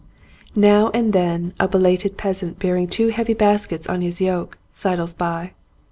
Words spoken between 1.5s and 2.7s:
a belated peasant